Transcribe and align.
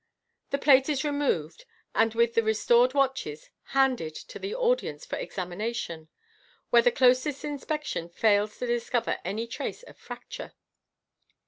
The 0.49 0.57
plate 0.57 0.89
is 0.89 1.03
removed, 1.03 1.65
and 1.93 2.15
with 2.15 2.33
the 2.33 2.41
restoied 2.41 2.95
watches 2.95 3.51
handed 3.65 4.15
to 4.15 4.39
the 4.39 4.55
audience 4.55 5.05
for 5.05 5.15
examina 5.17 5.75
tion, 5.75 6.07
when 6.71 6.85
the 6.85 6.91
closest 6.91 7.45
inspection 7.45 8.09
fails 8.09 8.57
to 8.57 8.65
dis 8.65 8.89
cover 8.89 9.19
any 9.23 9.45
trace 9.45 9.83
of 9.83 9.95
fracture. 9.97 10.53